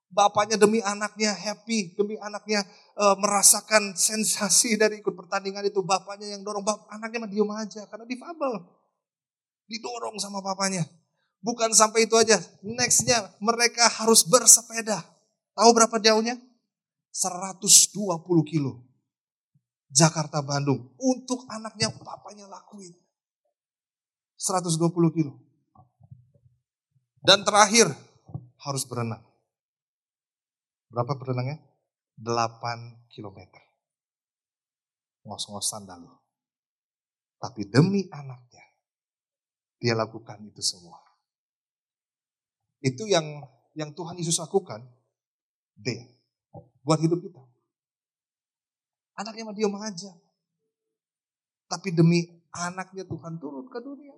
[0.08, 2.64] Bapaknya demi anaknya happy, demi anaknya
[2.96, 5.84] uh, merasakan sensasi dari ikut pertandingan itu.
[5.84, 8.52] Bapaknya yang dorong, bapak, anaknya mah diem aja karena difabel.
[9.68, 10.88] Didorong sama bapaknya.
[11.44, 12.40] Bukan sampai itu aja.
[12.64, 15.04] Nextnya mereka harus bersepeda.
[15.52, 16.40] Tahu berapa jauhnya?
[17.12, 17.92] 120
[18.48, 18.80] kilo.
[19.92, 20.96] Jakarta Bandung.
[20.96, 22.96] Untuk anaknya papanya lakuin.
[24.40, 25.36] 120 kilo.
[27.20, 27.92] Dan terakhir
[28.64, 29.27] harus berenang.
[30.88, 31.60] Berapa berenangnya?
[32.18, 33.62] 8 kilometer.
[35.28, 36.10] Ngos-ngosan dalu.
[37.38, 38.64] Tapi demi anaknya,
[39.78, 40.98] dia lakukan itu semua.
[42.82, 43.46] Itu yang
[43.78, 44.82] yang Tuhan Yesus lakukan.
[45.78, 45.86] D.
[46.82, 47.42] Buat hidup kita.
[49.14, 50.10] Anaknya mah dia aja.
[51.70, 54.14] Tapi demi anaknya Tuhan turun ke dunia.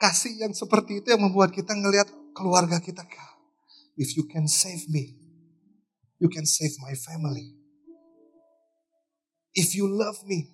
[0.00, 3.04] Kasih yang seperti itu yang membuat kita ngelihat keluarga kita.
[3.96, 5.23] If you can save me,
[6.24, 7.52] you can save my family.
[9.52, 10.48] If you love me,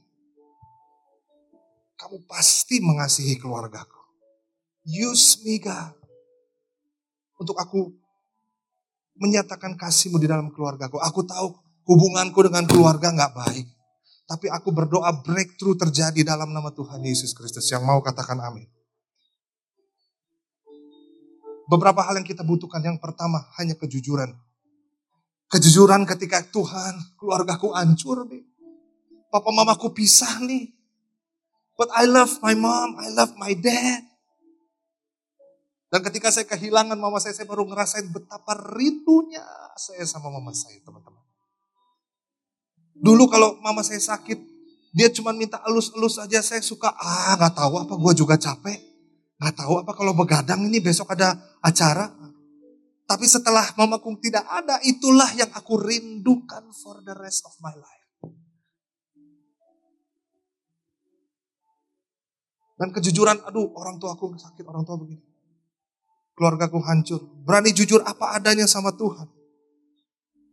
[1.94, 4.02] kamu pasti mengasihi keluargaku.
[4.82, 5.94] Use me God
[7.38, 7.94] untuk aku
[9.14, 10.98] menyatakan kasihmu di dalam keluargaku.
[10.98, 11.54] Aku tahu
[11.86, 13.66] hubunganku dengan keluarga nggak baik.
[14.26, 17.70] Tapi aku berdoa breakthrough terjadi dalam nama Tuhan Yesus Kristus.
[17.70, 18.66] Yang mau katakan amin.
[21.70, 22.82] Beberapa hal yang kita butuhkan.
[22.82, 24.49] Yang pertama hanya kejujuran.
[25.50, 28.46] Kejujuran ketika Tuhan keluargaku hancur nih.
[29.30, 30.70] Papa mamaku pisah nih.
[31.74, 34.06] But I love my mom, I love my dad.
[35.90, 39.42] Dan ketika saya kehilangan mama saya, saya baru ngerasain betapa rindunya
[39.74, 41.18] saya sama mama saya, teman-teman.
[42.94, 44.38] Dulu kalau mama saya sakit,
[44.94, 48.78] dia cuma minta elus-elus saja, saya suka, ah gak tahu apa, gue juga capek.
[49.40, 51.34] Gak tahu apa kalau begadang ini besok ada
[51.64, 52.12] acara.
[53.10, 58.06] Tapi setelah mamaku tidak ada, itulah yang aku rindukan for the rest of my life.
[62.78, 65.30] Dan kejujuran, aduh orang tua aku sakit, orang tua begini
[66.40, 67.20] keluargaku hancur.
[67.44, 69.28] Berani jujur apa adanya sama Tuhan.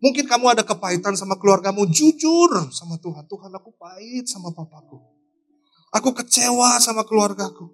[0.04, 3.24] Mungkin kamu ada kepahitan sama keluargamu, jujur sama Tuhan.
[3.24, 5.00] Tuhan aku pahit sama papaku.
[5.96, 7.72] Aku kecewa sama keluargaku.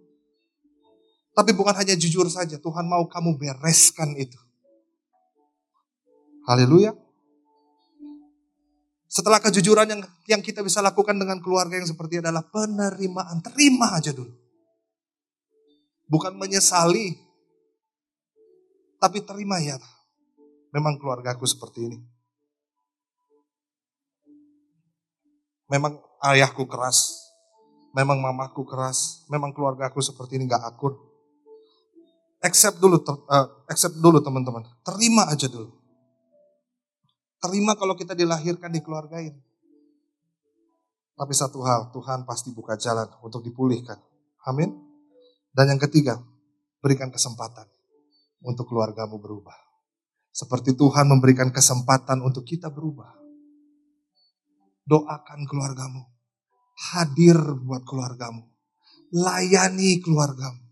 [1.33, 4.37] Tapi bukan hanya jujur saja, Tuhan mau kamu bereskan itu.
[6.43, 6.91] Haleluya.
[9.07, 13.39] Setelah kejujuran yang yang kita bisa lakukan dengan keluarga yang seperti adalah penerimaan.
[13.45, 14.33] Terima aja dulu.
[16.09, 17.13] Bukan menyesali,
[18.97, 19.77] tapi terima ya,
[20.73, 21.97] memang keluargaku seperti ini.
[25.69, 27.23] Memang ayahku keras,
[27.95, 30.97] memang mamaku keras, memang keluargaku seperti ini gak akur.
[32.43, 34.67] Accept dulu, uh, accept dulu teman-teman.
[34.83, 35.82] Terima aja dulu.
[37.43, 39.43] Terima kalau kita dilahirkan di keluarga ini.
[41.13, 43.99] Tapi satu hal, Tuhan pasti buka jalan untuk dipulihkan.
[44.47, 44.71] Amin.
[45.51, 46.23] Dan yang ketiga,
[46.79, 47.67] berikan kesempatan
[48.47, 49.59] untuk keluargamu berubah.
[50.31, 53.11] Seperti Tuhan memberikan kesempatan untuk kita berubah.
[54.87, 55.99] Doakan keluargamu.
[56.73, 58.47] Hadir buat keluargamu.
[59.13, 60.63] Layani keluargamu.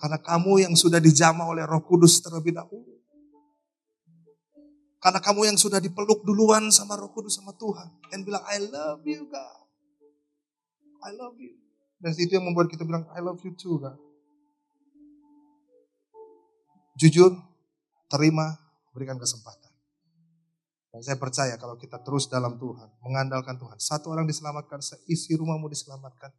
[0.00, 2.93] Karena kamu yang sudah dijamah oleh roh kudus terlebih dahulu.
[5.04, 7.92] Karena kamu yang sudah dipeluk duluan sama roh kudus sama Tuhan.
[8.08, 9.68] Dan bilang, I love you God.
[11.04, 11.60] I love you.
[12.00, 14.00] Dan itu yang membuat kita bilang, I love you too God
[16.98, 17.34] jujur,
[18.06, 18.58] terima,
[18.94, 19.70] berikan kesempatan.
[20.94, 23.78] Dan saya percaya kalau kita terus dalam Tuhan, mengandalkan Tuhan.
[23.82, 26.30] Satu orang diselamatkan, seisi rumahmu diselamatkan.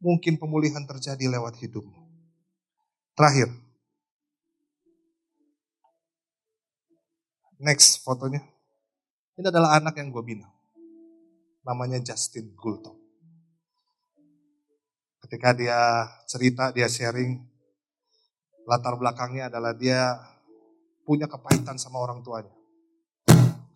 [0.00, 2.00] Mungkin pemulihan terjadi lewat hidupmu.
[3.16, 3.48] Terakhir.
[7.60, 8.40] Next fotonya.
[9.36, 10.48] Ini adalah anak yang gue bina.
[11.60, 12.96] Namanya Justin Gulto.
[15.20, 17.36] Ketika dia cerita, dia sharing,
[18.64, 20.16] latar belakangnya adalah dia
[21.04, 22.54] punya kepahitan sama orang tuanya.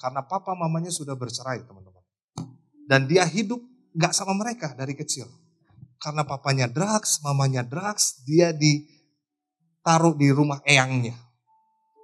[0.05, 2.05] karena papa mamanya sudah bercerai teman-teman.
[2.85, 3.57] Dan dia hidup
[3.97, 5.25] gak sama mereka dari kecil.
[5.97, 11.16] Karena papanya drugs, mamanya drugs, dia ditaruh di rumah eyangnya.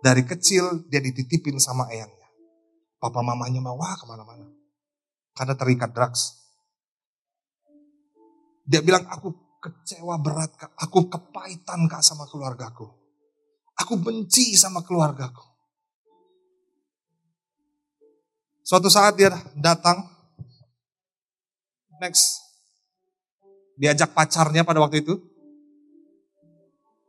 [0.00, 2.28] Dari kecil dia dititipin sama eyangnya.
[3.00, 4.48] Papa mamanya mau wah ke mana-mana.
[5.36, 6.40] Karena terikat drugs.
[8.64, 12.88] Dia bilang, aku kecewa berat kak, aku kepahitan kak sama keluargaku.
[13.76, 15.44] Aku benci sama keluargaku.
[18.64, 20.06] Suatu saat dia datang,
[21.98, 22.38] next,
[23.74, 25.18] diajak pacarnya pada waktu itu,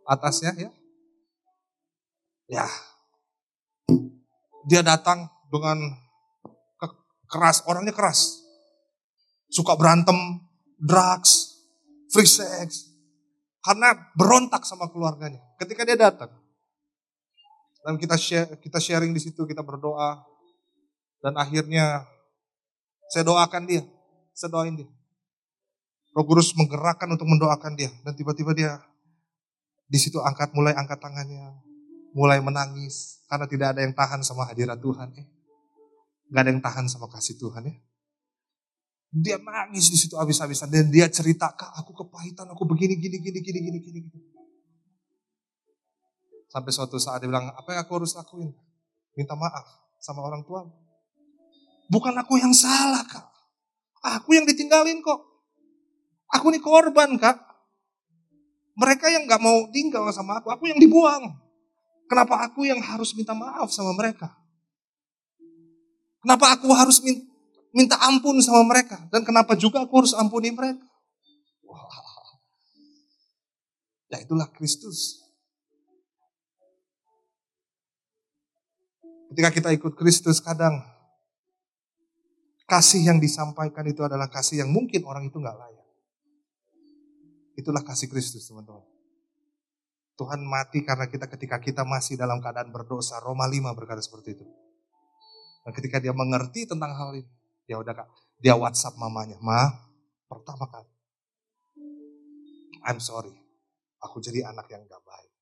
[0.08, 0.72] atasnya ya,
[2.52, 2.68] ya,
[4.68, 5.80] dia datang dengan
[7.32, 8.44] keras, orangnya keras,
[9.48, 10.16] suka berantem,
[10.76, 11.56] drugs,
[12.12, 12.92] free sex,
[13.64, 15.40] karena berontak sama keluarganya.
[15.56, 16.36] Ketika dia datang,
[17.82, 20.22] dan kita share, kita sharing di situ, kita berdoa,
[21.24, 22.04] dan akhirnya
[23.14, 23.84] saya doakan dia.
[24.32, 24.90] Saya doain dia.
[26.12, 27.92] Roh Kudus menggerakkan untuk mendoakan dia.
[28.04, 28.80] Dan tiba-tiba dia
[29.88, 31.71] di situ angkat, mulai angkat tangannya.
[32.12, 33.24] Mulai menangis.
[33.28, 35.08] Karena tidak ada yang tahan sama hadirat Tuhan.
[35.16, 35.28] Eh.
[36.32, 37.76] Gak ada yang tahan sama kasih Tuhan ya.
[39.12, 40.72] Dia nangis di situ habis-habisan.
[40.72, 44.00] Dan dia cerita, kak aku kepahitan, aku begini, gini, gini, gini, gini, gini.
[44.08, 44.20] gini.
[46.52, 48.52] Sampai suatu saat dia bilang, apa yang aku harus lakuin?
[49.16, 49.68] Minta maaf
[50.00, 50.68] sama orang tua.
[51.92, 53.28] Bukan aku yang salah, Kak.
[54.20, 55.20] Aku yang ditinggalin kok.
[56.32, 57.36] Aku nih korban, Kak.
[58.80, 61.36] Mereka yang gak mau tinggal sama aku, aku yang dibuang.
[62.12, 64.28] Kenapa aku yang harus minta maaf sama mereka?
[66.20, 67.00] Kenapa aku harus
[67.72, 69.00] minta ampun sama mereka?
[69.08, 70.84] Dan kenapa juga aku harus ampuni mereka?
[74.12, 75.24] Ya itulah Kristus.
[79.32, 80.84] Ketika kita ikut Kristus kadang
[82.68, 85.88] kasih yang disampaikan itu adalah kasih yang mungkin orang itu nggak layak.
[87.56, 88.91] Itulah kasih Kristus teman-teman.
[90.22, 93.18] Tuhan mati karena kita ketika kita masih dalam keadaan berdosa.
[93.18, 94.46] Roma 5 berkata seperti itu.
[95.66, 97.26] Dan ketika dia mengerti tentang hal ini,
[97.66, 98.06] ya udah kak,
[98.38, 99.66] dia WhatsApp mamanya, ma,
[100.30, 100.90] pertama kali,
[102.86, 103.34] I'm sorry,
[104.02, 105.34] aku jadi anak yang gak baik.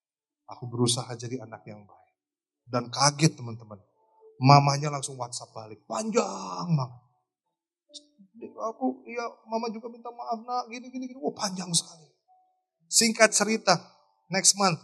[0.55, 2.15] Aku berusaha jadi anak yang baik.
[2.63, 3.79] Dan kaget teman-teman,
[4.39, 7.03] mamanya langsung WhatsApp balik, panjang banget
[8.59, 11.19] aku iya mama juga minta maaf nak gini gini gini.
[11.19, 12.07] Oh panjang sekali.
[12.89, 13.75] Singkat cerita,
[14.29, 14.79] next month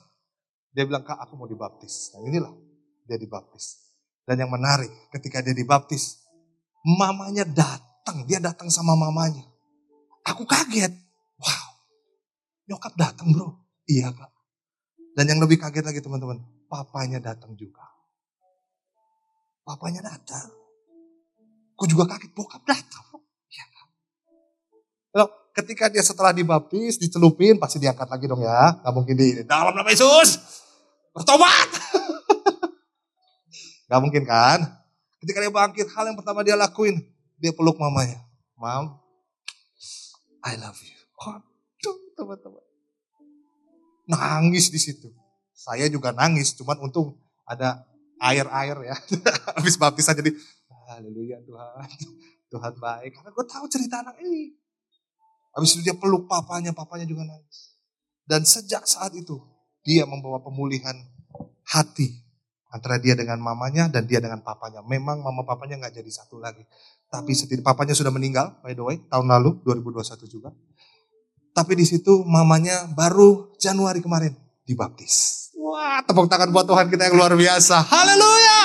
[0.76, 2.12] dia bilang kak aku mau dibaptis.
[2.12, 2.52] Dan inilah
[3.08, 3.80] dia dibaptis.
[4.28, 6.20] Dan yang menarik ketika dia dibaptis,
[6.84, 9.48] mamanya datang, dia datang sama mamanya.
[10.28, 10.92] Aku kaget.
[11.40, 11.68] Wow,
[12.68, 13.56] nyokap datang bro.
[13.88, 14.32] Iya kak.
[15.16, 17.88] Dan yang lebih kaget lagi teman-teman, papanya datang juga.
[19.64, 20.52] Papanya datang.
[21.80, 23.24] Aku juga kaget, bokap datang.
[25.16, 28.76] Loh, ketika dia setelah dibaptis, dicelupin, pasti diangkat lagi dong ya.
[28.84, 30.44] Gak mungkin di dalam nama Yesus.
[31.16, 31.70] Bertobat.
[33.90, 34.60] Gak mungkin kan?
[35.24, 37.00] Ketika dia bangkit, hal yang pertama dia lakuin,
[37.40, 38.20] dia peluk mamanya.
[38.60, 39.00] Mam,
[40.46, 41.00] I love you.
[41.18, 42.64] Waduh, teman-teman.
[44.06, 45.10] Nangis di situ.
[45.56, 47.88] Saya juga nangis, cuman untung ada
[48.22, 48.96] air-air ya.
[49.58, 50.36] Habis baptisan jadi,
[50.94, 51.90] haleluya Tuhan.
[52.54, 53.12] Tuhan baik.
[53.18, 54.65] Karena gue tahu cerita anak ini.
[55.56, 57.80] Habis itu dia peluk papanya, papanya juga nangis.
[58.28, 59.40] Dan sejak saat itu,
[59.88, 60.94] dia membawa pemulihan
[61.64, 62.26] hati
[62.76, 64.84] antara dia dengan mamanya dan dia dengan papanya.
[64.84, 66.60] Memang mama papanya nggak jadi satu lagi.
[67.08, 70.52] Tapi setidaknya papanya sudah meninggal, by the way, tahun lalu 2021 juga.
[71.56, 74.36] Tapi di situ mamanya baru Januari kemarin
[74.68, 75.48] dibaptis.
[75.56, 77.80] Wah, tepuk tangan buat Tuhan kita yang luar biasa.
[77.88, 78.60] Haleluya!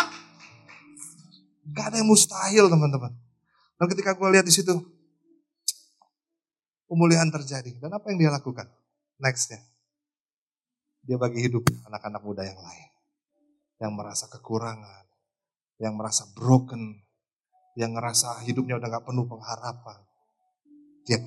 [1.70, 3.14] Gak ada yang mustahil teman-teman.
[3.78, 4.74] Dan ketika gue lihat di situ,
[6.90, 7.78] pemulihan terjadi.
[7.78, 8.66] Dan apa yang dia lakukan?
[9.22, 9.62] Nextnya,
[11.06, 12.90] dia bagi hidup anak-anak muda yang lain.
[13.78, 15.06] Yang merasa kekurangan,
[15.78, 16.98] yang merasa broken,
[17.78, 19.98] yang ngerasa hidupnya udah gak penuh pengharapan.
[21.06, 21.18] Dia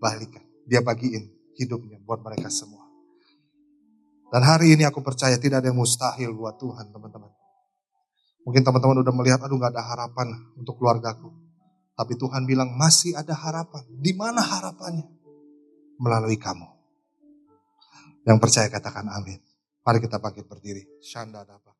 [0.00, 1.28] balikan, dia bagiin
[1.60, 2.88] hidupnya buat mereka semua.
[4.26, 7.30] Dan hari ini aku percaya tidak ada yang mustahil buat Tuhan teman-teman.
[8.42, 11.45] Mungkin teman-teman udah melihat, aduh gak ada harapan untuk keluargaku.
[11.96, 13.80] Tapi Tuhan bilang masih ada harapan.
[13.88, 15.08] Di mana harapannya?
[15.96, 16.68] Melalui kamu.
[18.28, 19.40] Yang percaya katakan amin.
[19.80, 20.84] Mari kita bangkit berdiri.
[21.00, 21.75] Shanda dapat.